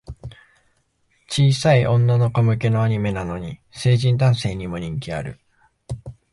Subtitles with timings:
[1.29, 5.39] 小さい女の子向けのアニメなのに、成人男性にも人気ある